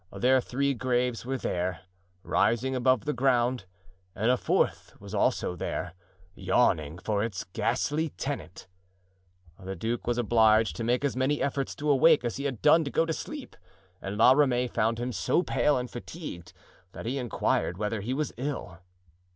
Their 0.11 0.41
three 0.41 0.73
graves 0.73 1.27
were 1.27 1.37
there, 1.37 1.81
rising 2.23 2.75
above 2.75 3.05
the 3.05 3.13
ground, 3.13 3.65
and 4.15 4.31
a 4.31 4.35
fourth 4.35 4.95
was 4.99 5.13
also 5.13 5.55
there, 5.55 5.93
yawning 6.33 6.97
for 6.97 7.23
its 7.23 7.43
ghastly 7.43 8.09
tenant. 8.09 8.67
The 9.59 9.75
duke 9.75 10.07
was 10.07 10.17
obliged 10.17 10.75
to 10.77 10.83
make 10.83 11.05
as 11.05 11.15
many 11.15 11.39
efforts 11.39 11.75
to 11.75 11.91
awake 11.91 12.25
as 12.25 12.37
he 12.37 12.45
had 12.45 12.63
done 12.63 12.83
to 12.85 12.89
go 12.89 13.05
to 13.05 13.13
sleep; 13.13 13.55
and 14.01 14.17
La 14.17 14.31
Ramee 14.31 14.67
found 14.69 14.97
him 14.97 15.11
so 15.11 15.43
pale 15.43 15.77
and 15.77 15.87
fatigued 15.87 16.51
that 16.93 17.05
he 17.05 17.19
inquired 17.19 17.77
whether 17.77 18.01
he 18.01 18.15
was 18.15 18.33
ill. 18.37 18.79